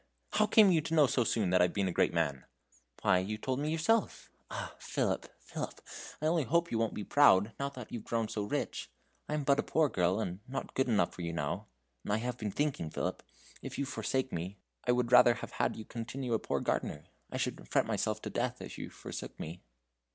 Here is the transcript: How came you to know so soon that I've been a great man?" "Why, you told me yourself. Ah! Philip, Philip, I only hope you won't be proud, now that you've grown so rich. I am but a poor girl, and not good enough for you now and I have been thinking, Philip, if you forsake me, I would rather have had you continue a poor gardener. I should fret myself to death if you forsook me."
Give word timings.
How 0.31 0.47
came 0.47 0.71
you 0.71 0.81
to 0.81 0.95
know 0.95 1.05
so 1.05 1.23
soon 1.23 1.51
that 1.51 1.61
I've 1.61 1.73
been 1.75 1.87
a 1.87 1.91
great 1.91 2.11
man?" 2.11 2.45
"Why, 3.03 3.19
you 3.19 3.37
told 3.37 3.59
me 3.59 3.69
yourself. 3.69 4.31
Ah! 4.49 4.73
Philip, 4.79 5.31
Philip, 5.37 5.79
I 6.19 6.25
only 6.25 6.41
hope 6.45 6.71
you 6.71 6.79
won't 6.79 6.95
be 6.95 7.03
proud, 7.03 7.53
now 7.59 7.69
that 7.69 7.91
you've 7.91 8.03
grown 8.05 8.27
so 8.27 8.41
rich. 8.41 8.89
I 9.29 9.35
am 9.35 9.43
but 9.43 9.59
a 9.59 9.61
poor 9.61 9.89
girl, 9.89 10.19
and 10.19 10.39
not 10.47 10.73
good 10.73 10.89
enough 10.89 11.13
for 11.13 11.21
you 11.21 11.33
now 11.33 11.67
and 12.03 12.11
I 12.11 12.17
have 12.17 12.39
been 12.39 12.49
thinking, 12.49 12.89
Philip, 12.89 13.21
if 13.61 13.77
you 13.77 13.85
forsake 13.85 14.33
me, 14.33 14.57
I 14.85 14.91
would 14.91 15.11
rather 15.11 15.35
have 15.35 15.51
had 15.51 15.75
you 15.75 15.85
continue 15.85 16.33
a 16.33 16.39
poor 16.39 16.61
gardener. 16.61 17.03
I 17.31 17.37
should 17.37 17.69
fret 17.69 17.85
myself 17.85 18.23
to 18.23 18.31
death 18.31 18.59
if 18.59 18.79
you 18.79 18.89
forsook 18.89 19.39
me." 19.39 19.61